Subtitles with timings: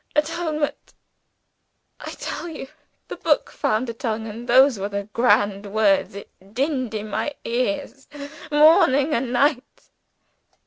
[0.15, 0.95] Atonement!
[1.99, 2.67] I tell you
[3.07, 7.35] the book found a tongue and those were the grand words it dinned in my
[7.45, 8.07] ears,
[8.51, 9.91] morning and night."